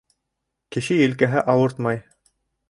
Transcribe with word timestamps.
Кеше 0.75 0.97
елкәһе 1.01 1.45
ауыртмай. 1.55 2.03